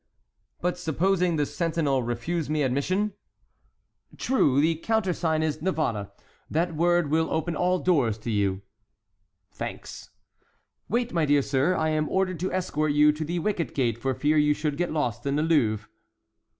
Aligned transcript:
"But 0.61 0.79
supposing 0.79 1.35
the 1.35 1.45
sentinel 1.45 2.01
refuse 2.01 2.49
me 2.49 2.63
admission." 2.63 3.13
"True: 4.17 4.59
the 4.59 4.77
countersign 4.77 5.43
is 5.43 5.61
'Navarre;' 5.61 6.09
that 6.49 6.75
word 6.75 7.11
will 7.11 7.29
open 7.29 7.55
all 7.55 7.77
doors 7.77 8.17
to 8.21 8.31
you." 8.31 8.63
"Thanks." 9.51 10.09
"Wait, 10.89 11.13
my 11.13 11.25
dear 11.25 11.43
sir, 11.43 11.75
I 11.75 11.89
am 11.89 12.09
ordered 12.09 12.39
to 12.39 12.51
escort 12.51 12.93
you 12.93 13.11
to 13.11 13.23
the 13.23 13.37
wicket 13.37 13.75
gate 13.75 13.99
for 13.99 14.15
fear 14.15 14.37
you 14.39 14.55
should 14.55 14.75
get 14.75 14.91
lost 14.91 15.27
in 15.27 15.35
the 15.35 15.43
Louvre." 15.43 15.87